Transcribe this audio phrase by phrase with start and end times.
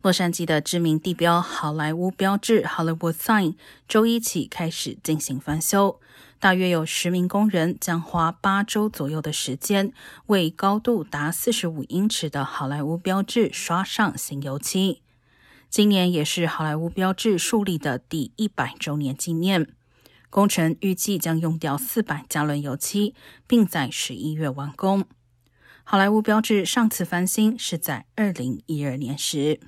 [0.00, 3.56] 洛杉矶的知名地标好莱坞标志 Hollywood Sign
[3.88, 5.98] 周一起开始进行翻修，
[6.38, 9.92] 大约有十名工人将花八周左右的时间，
[10.26, 15.02] 为高度达四十五英尺的好莱坞标志刷上新油漆。
[15.68, 19.66] 今年也是好莱坞标志树立的第一百周年纪念，
[20.30, 23.16] 工程预计将用掉四百加仑油漆，
[23.48, 25.04] 并在十一月完工。
[25.82, 29.58] 好莱坞标志上次翻新是在二零一二年时。